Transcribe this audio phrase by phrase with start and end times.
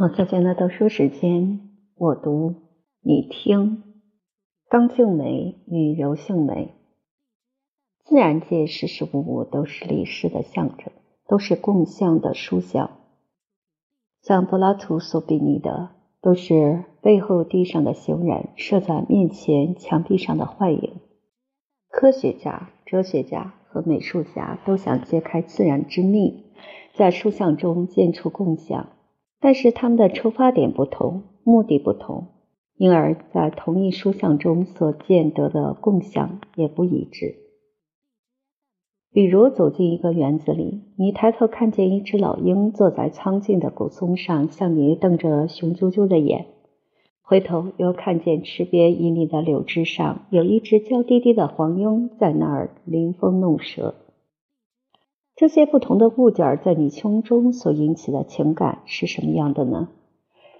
[0.00, 1.58] 我最近的读书时间，
[1.96, 2.54] 我读，
[3.00, 3.82] 你听。
[4.68, 6.72] 刚性美与柔性美，
[8.04, 10.92] 自然界时时物物都是历史的象征，
[11.26, 12.92] 都是共相的书像。
[14.22, 15.90] 像柏拉图所比拟的，
[16.22, 21.00] 都是背后地上的行人射在面前墙壁上的幻影。
[21.90, 26.44] 科学家、哲学家和美术家都想揭开自然之秘，
[26.94, 28.90] 在书像中建出共相。
[29.40, 32.26] 但是他们的出发点不同，目的不同，
[32.76, 37.36] 因而，在同一书像中所见得的共相也不一致。
[39.10, 46.44] 比如走进一个园子里，你抬头看见一只老鹰坐在苍劲的古松上，向你瞪着雄赳赳的眼；
[47.22, 53.94] 回头又看见池边旖旎的柳枝上有一只娇滴滴的黄莺在那儿临风弄舌。
[55.38, 59.88] 这些不同的物件在你胸中所引起的情感是什么样的呢？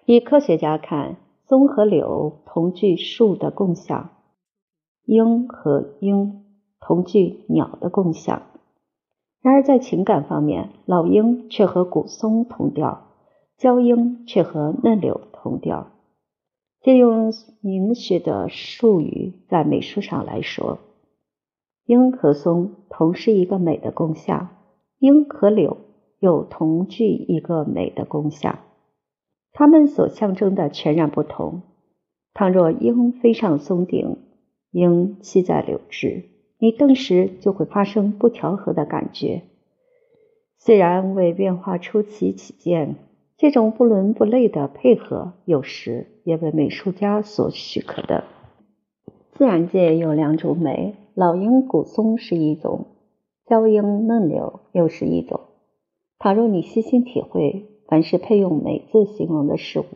[0.04, 1.16] 以科学家看，
[1.48, 4.10] 松和柳同具树的共享，
[5.04, 6.44] 鹰和鹰
[6.78, 8.42] 同具鸟的共享；
[9.42, 13.08] 然而在情感方面，老鹰却和古松同调，
[13.56, 15.88] 娇鹰却和嫩柳同调。
[16.82, 20.78] 借用明学的术语，在美术上来说，
[21.84, 24.50] 鹰和松同是一个美的共享。
[24.98, 25.76] 鹰和柳
[26.18, 28.58] 有同具一个美的功效，
[29.52, 31.62] 它们所象征的全然不同。
[32.34, 34.16] 倘若鹰飞上松顶，
[34.72, 36.24] 鹰栖在柳枝，
[36.58, 39.42] 你顿时就会发生不调和的感觉。
[40.58, 42.96] 虽然为变化出奇起见，
[43.36, 48.24] 这种不伦不类的配合，有时也为美术家所许可的。
[49.30, 52.86] 自然界有两种美，老鹰、古松是一种。
[53.48, 55.40] 娇莺嫩柳又是一种。
[56.18, 59.86] 倘若你细心体会，凡是配用“美”字形容的事物，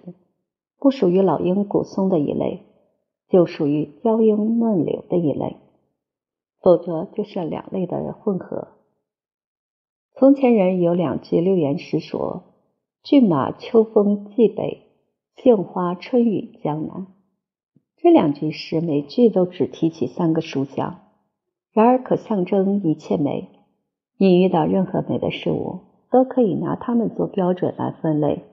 [0.79, 2.63] 不属于老鹰古松的一类，
[3.29, 5.57] 就属于娇莺嫩柳的一类，
[6.61, 8.69] 否则就是两类的混合。
[10.15, 12.45] 从前人有两句六言诗说
[13.05, 14.83] ：“骏马秋风蓟北，
[15.37, 17.09] 杏花春雨江南。”
[17.99, 21.02] 这两句诗每句都只提起三个书香。
[21.73, 23.49] 然而，可象征一切美。
[24.19, 28.45] 你遇到任何美的事物，都可以拿它们做标准来分类。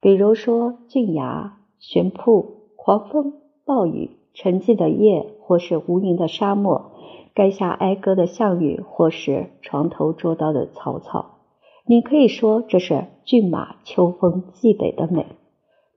[0.00, 3.34] 比如说，峻崖、悬瀑、狂风、
[3.64, 6.92] 暴雨、沉寂的夜，或是无垠的沙漠；
[7.34, 11.38] 垓下哀歌的项羽，或是床头捉刀的曹操。
[11.84, 15.26] 你可以说这是骏马秋风蓟北的美。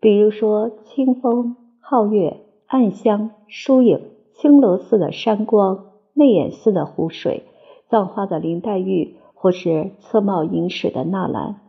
[0.01, 4.01] 比如说，清风、皓月、暗香、疏影、
[4.33, 5.85] 青罗似的山光。
[6.17, 7.43] 媚眼似的湖水，
[7.89, 11.59] 葬花的林黛玉，或是侧帽饮水的纳兰，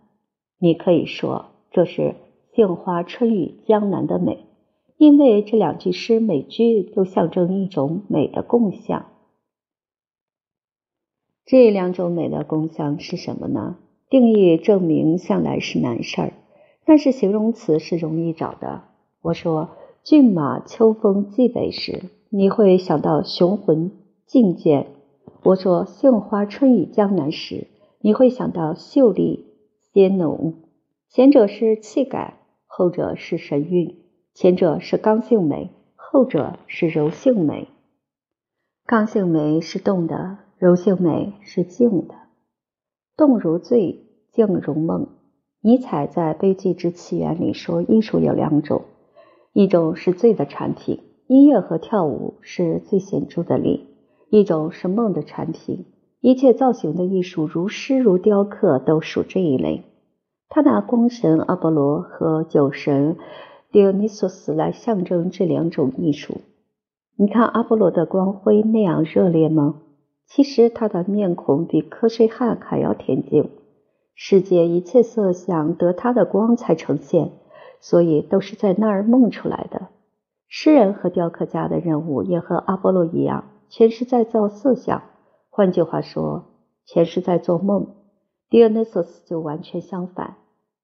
[0.61, 2.15] 你可以说这是
[2.55, 4.39] 杏花春雨江南的美，
[4.97, 9.07] 因为这两句诗每句都象征一种美的共相。
[11.45, 13.77] 这两种美的共相是什么呢？
[14.09, 16.33] 定义证明向来是难事儿，
[16.84, 18.84] 但是形容词是容易找的。
[19.23, 19.71] 我说
[20.05, 23.91] 骏马秋风蓟北时，你会想到雄浑。
[24.27, 24.89] 境界。
[25.45, 27.69] 我说“杏花春雨江南”时，
[28.01, 29.47] 你会想到秀丽
[29.93, 30.55] 鲜浓。
[31.09, 33.95] 前者是气概，后者是神韵；
[34.35, 37.69] 前者是刚性美，后者是柔性美。
[38.85, 42.15] 刚性美是动的，柔性美是静的。
[43.17, 45.09] 动如醉，静如梦。
[45.61, 48.83] 尼采在《悲剧之起源》里说，艺术有两种：
[49.53, 53.96] 一种是醉的产品，音乐和跳舞是最显著的例。
[54.29, 55.87] 一种是梦的产品，
[56.21, 59.85] 一切造型的艺术，如诗如雕刻，都属这一类。
[60.49, 63.17] 他拿光神阿波罗和酒神
[63.71, 66.41] 狄奥尼索斯来象征这两种艺术。
[67.17, 69.77] 你看阿波罗的光辉那样热烈吗？
[70.27, 73.51] 其实他的面孔比瞌睡汉还要恬静。
[74.15, 77.31] 世界一切色相得他的光才呈现，
[77.81, 79.89] 所以都是在那儿梦出来的。
[80.49, 83.45] 诗人和雕刻家的任务也和阿波罗一样。
[83.68, 85.03] 前是在造色相，
[85.51, 86.45] 换句话说，
[86.84, 87.89] 前是在做梦。
[88.48, 90.36] 狄俄尼索斯就完全相反，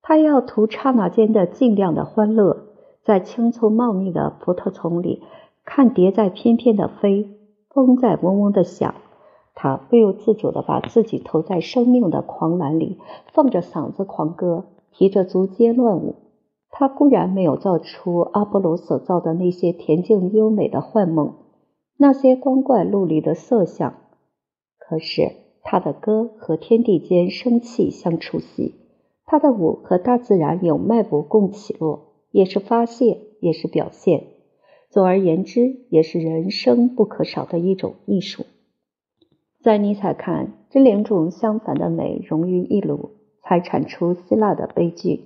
[0.02, 2.64] 他要图刹那间的尽量的欢乐，
[3.04, 5.22] 在青葱茂密的葡萄丛里
[5.64, 7.30] 看蝶在翩翩的飞，
[7.70, 8.94] 风在嗡嗡的响。
[9.54, 12.98] 他不由自主地把自己投在生命的狂澜里，
[13.32, 16.16] 放着嗓子狂歌，提着足尖乱舞。
[16.70, 21.34] 他固然没有造出阿波罗所造的那些恬静优美的幻梦。
[22.02, 23.94] 那些光怪陆离的色相，
[24.76, 25.30] 可是
[25.62, 28.74] 他的歌和天地间生气相触袭，
[29.24, 34.24] 他的舞和大自然有脉搏共起落，也是发泄，也是表现。
[34.90, 38.46] 总而言之，也是人生不可少的一种艺术。
[39.62, 43.10] 在尼采看，这两种相反的美融于一炉，
[43.44, 45.20] 才产出希腊的悲剧。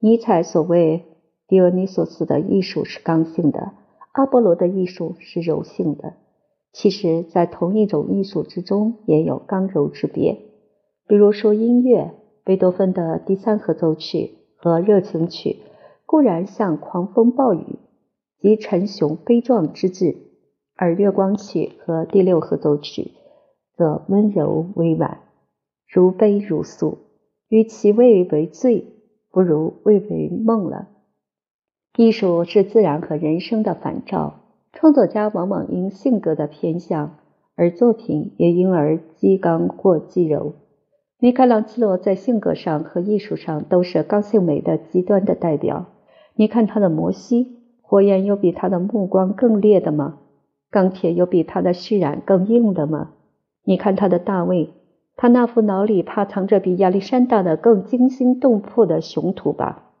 [0.00, 1.04] 尼采所谓
[1.46, 3.74] 狄俄尼索斯的艺术是刚性的，
[4.12, 6.14] 阿波罗的艺术是柔性的。
[6.72, 10.38] 其实，在同一种艺术之中，也有刚柔之别。
[11.06, 12.14] 比如说音乐，
[12.44, 15.58] 贝多芬的第三合奏曲和热情曲
[16.06, 17.78] 固然像狂风暴雨。
[18.38, 20.16] 及沉雄悲壮之志，
[20.74, 23.12] 而月光曲和第六合奏曲
[23.76, 25.20] 则温柔委婉，
[25.86, 26.98] 如悲如诉。
[27.48, 28.84] 与其谓为醉，
[29.30, 30.88] 不如谓为梦了。
[31.96, 34.40] 艺术是自然和人生的反照，
[34.72, 37.16] 创作家往往因性格的偏向，
[37.54, 40.54] 而作品也因而激刚或激柔。
[41.18, 45.86] 米开朗基罗在性格上和艺术上都是刚性美的极端的代表。
[46.34, 47.58] 你看他的摩西。
[47.84, 50.18] 火焰有比他的目光更烈的吗？
[50.70, 53.10] 钢铁有比他的血染更硬的吗？
[53.64, 54.70] 你看他的大卫，
[55.14, 59.91] 他那副脑里怕藏着比亚历山大的更惊心动魄的雄图吧？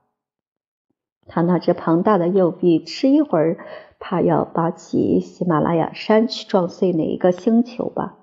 [1.26, 3.58] 他那只庞大的右臂，吃一会儿
[3.98, 8.18] 怕要拔起喜马拉雅山去撞碎哪一个星球吧？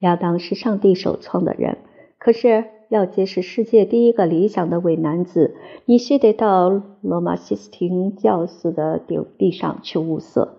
[0.00, 1.78] 亚当是上帝首创的人，
[2.18, 2.64] 可是。
[2.88, 5.56] 要结识世界第一个理想的伪男子，
[5.86, 6.68] 你须得到
[7.00, 10.58] 罗马西斯廷教寺的顶壁上去物色。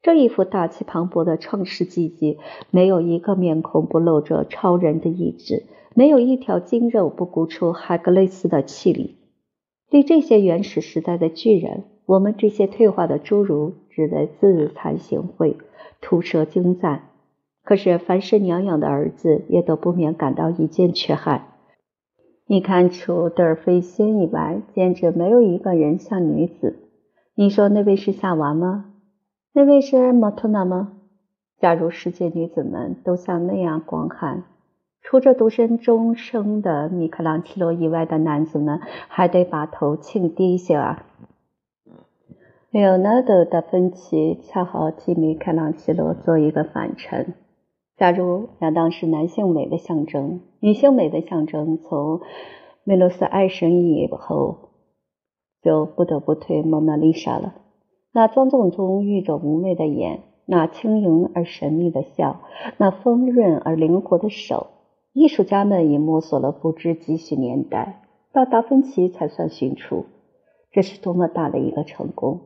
[0.00, 2.38] 这一幅大气磅礴的创世纪迹，
[2.70, 5.64] 没有一个面孔不露着超人的意志，
[5.96, 9.16] 没有一条筋肉不鼓出海格雷斯的气力。
[9.90, 15.56] 对这些原始时代的巨人，我们这些退化的侏儒只得自惭形秽，
[16.00, 17.10] 吐舌惊赞。
[17.62, 21.48] 可是，凡是娘养的儿子，也都不免感到一件缺憾。
[22.46, 26.90] 你看，除德尔菲仙以外，简直没有一个人像女子。
[27.34, 28.92] 你说那位是夏娃吗？
[29.54, 30.92] 那位是摩托娜吗？
[31.58, 34.44] 假如世界女子们都像那样光寒，
[35.04, 41.04] 除这独身终生的米开朗基罗以外的男子们，还得把头倾低些啊！
[42.70, 47.34] 莱昂纳多·达芬奇恰好替米开朗基罗做一个反衬。
[47.98, 52.22] 假如亚当是男性美的象征，女性美的象征，从
[52.82, 54.70] 梅洛斯爱神以后，
[55.62, 57.54] 就不得不推蒙娜丽莎了。
[58.10, 62.40] 那庄重中寓着妩媚的眼，那轻盈而神秘的笑，
[62.78, 64.68] 那丰润而灵活的手，
[65.14, 68.02] 艺术家们已摸索了不知几许年代，
[68.34, 70.04] 到达芬奇才算寻出。
[70.70, 72.40] 这是多么大的一个成功！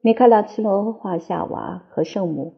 [0.00, 2.54] 米开朗基罗画夏娃和圣母，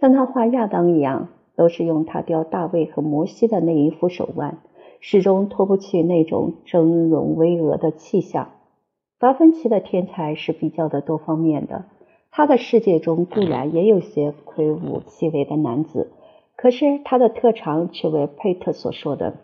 [0.00, 1.28] 像他画亚当一样。
[1.56, 4.58] 都是用他雕大卫和摩西的那一副手腕，
[4.98, 8.48] 始终脱不去那种峥嵘巍峨的气象。
[9.20, 11.84] 达芬奇的天才是比较的多方面的，
[12.32, 16.10] 他的世界中固然也有些魁梧细微的男子，
[16.56, 19.34] 可是他的特长却为佩特所说的，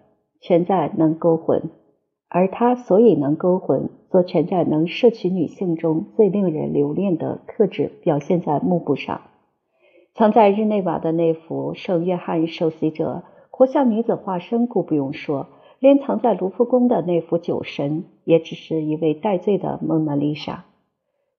[0.40, 1.70] 全在能勾魂。
[2.28, 9.22] 而他所以能勾魂，则全在能摄取女性中最令人留恋的特质，表现在幕布上。
[10.14, 15.46] 藏在日内瓦的那幅圣约翰受洗者活像女子化身，故不用说；
[15.80, 20.64] 连藏在卢浮宫的那幅酒神，也只是一位戴罪的蒙娜丽莎。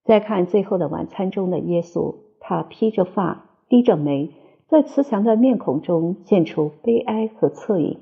[0.04, 4.32] 再看《最后的晚餐》中的耶稣，他披着发，低着眉，
[4.72, 8.00] 在慈祥的面孔中现出悲哀和恻隐，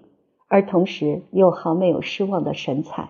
[0.47, 3.09] 而同时又毫没有失望的神采。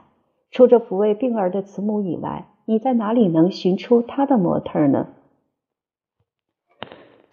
[0.50, 5.10] 除着抚慰病儿的慈母以外，你在哪里能寻出他的模特呢？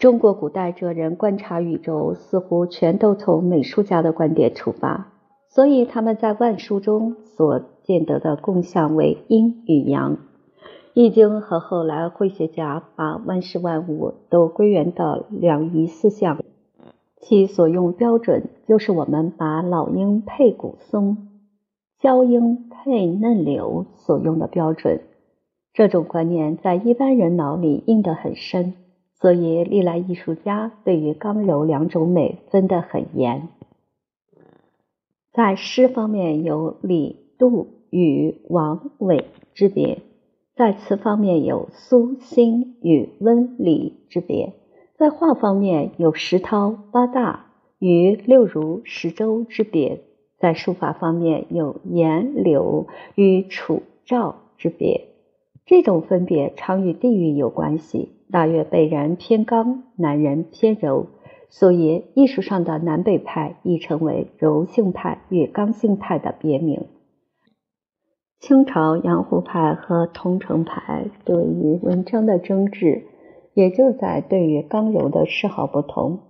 [0.01, 5.13] 中国古代哲人观察宇宙，似乎全都从美术家的观点出发，
[5.49, 10.19] 所以他们在万书中所见得的共相为阴与阳。
[10.99, 16.43] 易经和后来绘学家把万事万物都归元到两仪四象，
[17.21, 21.29] 其所用标准就是我们把老鹰配古松，
[22.01, 25.03] 娇鹰配嫩柳所用的标准。
[25.75, 28.73] 这种观念在一般人脑里印得很深。
[29.21, 33.49] 所以，历来艺术家对于刚柔两种美分得很严。
[35.35, 39.99] 在诗方面有李、杜、与、王、伟之别；
[40.57, 44.55] 在词方面有苏、辛、与温、李之别；
[44.97, 47.49] 在画方面有石涛、八大
[47.79, 49.99] 与六如、十周之别；
[50.39, 55.09] 在书法方面有颜、柳与楚、赵之别。
[55.67, 58.13] 这种分别常与地域有关系。
[58.31, 61.09] 大约北人偏刚，南人偏柔，
[61.51, 66.87] 所以艺术上的南北派亦称为柔性派与刚性派的别名。
[68.39, 73.07] 清朝杨湖派和桐城派对于文章的争执，
[73.55, 76.21] 也就在对于刚柔的嗜好不同。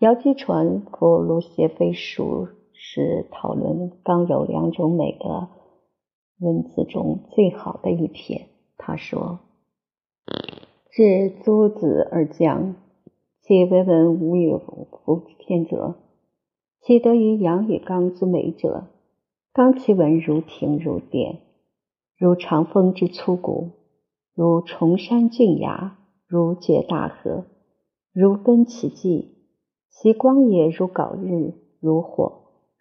[0.00, 5.48] 姚基传和卢谢飞书是讨论刚柔两种美的
[6.40, 8.48] 文字中最好的一篇。
[8.76, 9.38] 他说
[10.90, 12.74] ：“至诸子而将，
[13.40, 15.94] 其为文无有不偏者，
[16.82, 18.88] 其得于阳与刚之美者，
[19.54, 21.38] 刚其文如亭如殿。”
[22.18, 23.70] 如长风之粗谷，
[24.34, 25.96] 如崇山峻崖，
[26.26, 27.44] 如绝大河，
[28.12, 29.36] 如奔其迹。
[29.90, 32.32] 其光也如槁日，如火，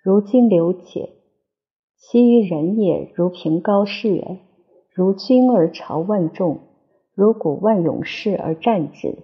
[0.02, 1.12] 如金流解。
[1.96, 4.40] 其于人也，如平高士远，
[4.92, 6.60] 如君而朝万众，
[7.14, 9.20] 如古万勇士而战之。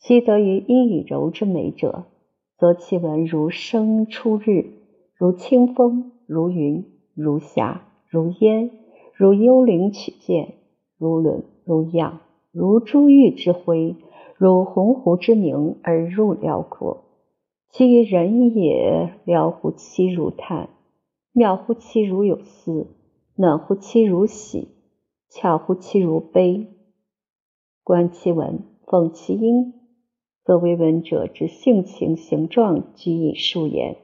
[0.00, 2.06] 其得于阴与柔之美者，
[2.58, 4.72] 则其文如生出日，
[5.14, 8.70] 如清风，如云，如霞，如烟。
[9.16, 10.54] 如幽灵取剑，
[10.96, 12.20] 如轮如漾，
[12.52, 13.96] 如珠玉之辉，
[14.36, 17.02] 如鸿鹄之鸣而入辽阔。
[17.72, 20.68] 其于人也，辽乎其如叹，
[21.32, 22.86] 妙乎其如有思，
[23.34, 24.68] 暖乎其如喜，
[25.30, 26.68] 巧乎其如悲。
[27.82, 29.74] 观其文，讽其音，
[30.44, 33.96] 则为文者之性情形状，居以数言。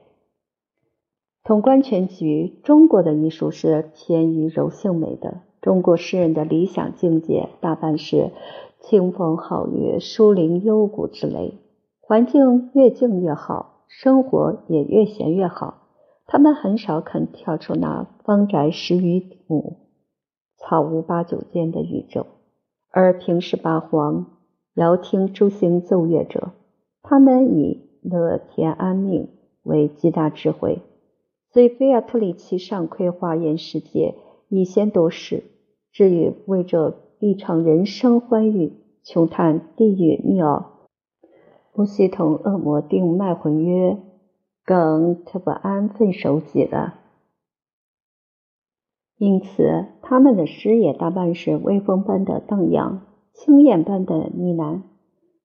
[1.47, 5.43] 统观全局，中国的艺术是偏于柔性美的。
[5.61, 8.31] 中国诗人的理想境界大半是
[8.81, 11.53] 清风皓月、疏林幽谷之类，
[12.01, 15.87] 环境越静越好，生活也越闲越好。
[16.25, 19.77] 他们很少肯跳出那方宅十余亩、
[20.57, 22.25] 草屋八九间的宇宙，
[22.91, 24.25] 而平视八荒，
[24.73, 26.51] 遥听诸星奏乐者。
[27.03, 29.29] 他们以乐天安命
[29.63, 30.81] 为极大智慧。
[31.51, 34.15] 所以菲亚特里奇上窥华严世界，
[34.49, 35.43] 以先夺势；
[35.91, 38.73] 至于为这一场人生欢愉，
[39.03, 40.73] 穷探地狱妙，
[41.73, 43.97] 不惜同恶魔定脉魂约，
[44.65, 46.93] 更特不安分守己的。
[49.17, 53.01] 因此，他们的诗也大半是微风般的荡漾，
[53.33, 54.81] 青燕般的呢喃，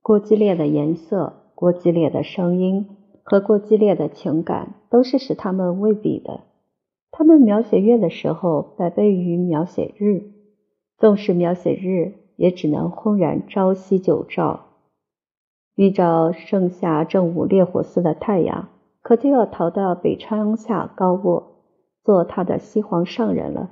[0.03, 2.99] 过激烈的颜色，过激烈的声音。
[3.23, 6.41] 和过激烈的情感都是使他们为比的。
[7.11, 10.33] 他们描写月的时候，百倍于描写日；
[10.99, 14.67] 纵使描写日，也只能轰然朝夕九照，
[15.75, 18.69] 遇着盛夏正午烈火似的太阳，
[19.02, 21.64] 可就要逃到北窗下高卧，
[22.02, 23.71] 做他的西皇上人了。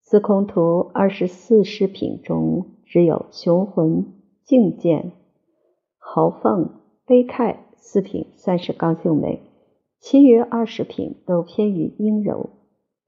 [0.00, 4.06] 司空图二十四诗品中，只有雄浑、
[4.44, 5.12] 静见、
[5.98, 7.56] 豪放、悲慨。
[7.80, 9.40] 四品算是刚性美，
[10.00, 12.50] 其余二十品都偏于阴柔。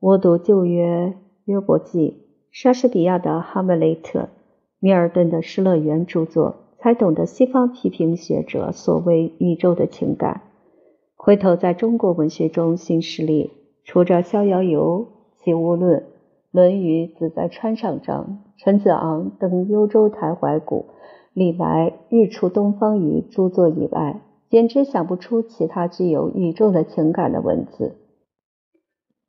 [0.00, 1.08] 我读旧约
[1.44, 2.10] 《约伯记》，
[2.50, 4.20] 莎士比亚的《哈姆雷特》，
[4.78, 10.42] 米尔顿的《失乐园》著作，才懂得西方批评学者所谓宇宙的情感。
[11.14, 13.50] 回头在中国文学中新势力，
[13.84, 15.06] 除着《逍遥游》
[15.44, 16.00] 《齐物论》
[16.50, 20.86] 《论语》《子在川上章》陈子昂等幽州台怀古、
[21.34, 21.66] 李白
[22.08, 27.94] 《日出东方雨》著作以外，简直想不出其他具有宇宙的情感的文字。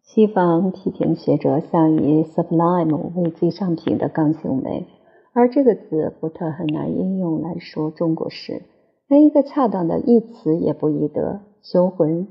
[0.02, 4.88] 西方批评学者想以 sublime 为最上品的刚性美，
[5.32, 8.64] 而这个字不特很难应用来说中国诗，
[9.08, 11.42] 连一个恰当的义词也不易得。
[11.62, 12.28] 雄浑、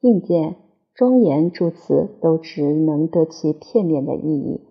[0.00, 0.56] 硬健、
[0.94, 4.62] 庄严诸词都只能得其片面的意义。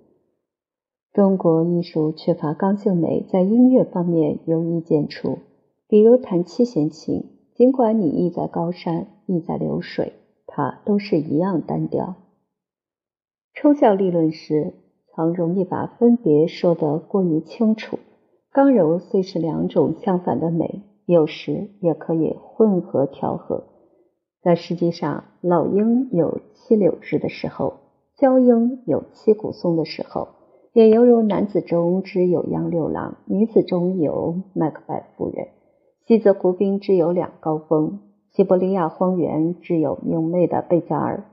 [1.13, 5.39] 中国艺术缺乏刚性美，在音乐方面有意见处，
[5.87, 7.37] 比如弹七弦琴。
[7.61, 10.13] 尽管你意在高山，意在流水，
[10.47, 12.15] 它都是一样单调。
[13.53, 14.73] 抽象立论时，
[15.13, 17.99] 常容易把分别说得过于清楚。
[18.51, 23.65] 刚柔虽是两种相反的美，有时也可以混合调和。
[24.41, 27.75] 但实际上，老鹰有七柳枝的时候，
[28.17, 30.29] 娇鹰有七古松的时候，
[30.73, 35.49] 也犹如男子中只有杨六郎，女子中有麦克白夫人。
[36.05, 37.99] 西泽湖滨只有两高峰，
[38.31, 41.23] 西伯利亚荒原只有明媚的贝加尔。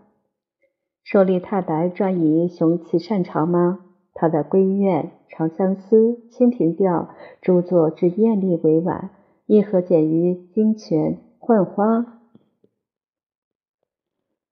[1.03, 3.81] 说李太白专以雄奇擅长吗？
[4.13, 7.09] 他的闺怨、长相思、清平调
[7.41, 9.11] 著作之艳丽委婉，
[9.47, 12.21] 亦何简于金泉浣花？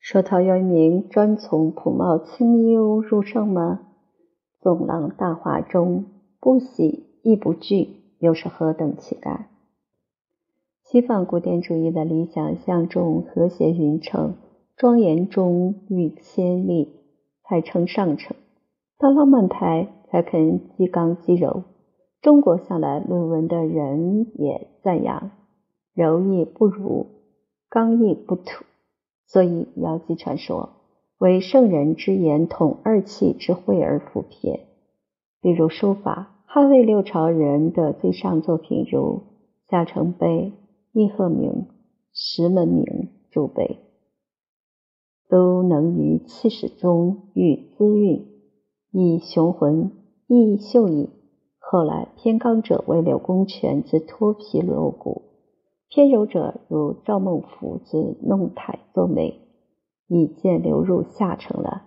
[0.01, 3.81] 说陶渊明专从朴茂清幽入胜吗？
[4.61, 6.07] 纵浪大化中，
[6.41, 9.49] 不喜亦不惧，又是何等气概？
[10.89, 14.35] 西方古典主义的理想向重和谐匀称，
[14.77, 16.93] 庄严中遇先例，
[17.43, 18.37] 才称上乘。
[18.97, 21.65] 到浪漫派才肯激刚激柔。
[22.23, 25.33] 中国向来论文的人也赞扬
[25.93, 27.07] 柔亦不如，
[27.69, 28.65] 刚亦不土，
[29.27, 30.71] 所以姚继传说
[31.19, 34.61] 为圣人之言统二气之会而复撇。
[35.41, 39.25] 比如书法，汉魏六朝人的最上作品如
[39.69, 40.53] 夏承碑、
[40.97, 41.67] 叶鹤鸣、
[42.15, 43.81] 石门铭诸碑，
[45.29, 48.27] 都能于气势中寓滋韵，
[48.93, 49.93] 以雄浑，
[50.27, 51.11] 亦秀逸。
[51.59, 55.21] 后来偏刚者为柳公权之脱皮露骨，
[55.91, 59.39] 偏柔者如赵孟俯之弄态作美，
[60.07, 61.86] 以渐流入下乘了。